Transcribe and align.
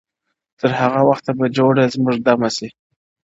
•تر 0.59 0.71
هغه 0.79 1.01
وخته 1.09 1.31
به 1.37 1.45
جوړه 1.57 1.83
زموږ 1.95 2.17
دمه 2.27 2.49
سي- 2.57 2.67